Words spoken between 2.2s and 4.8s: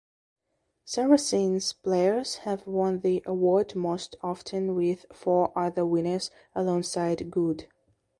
have won the award most often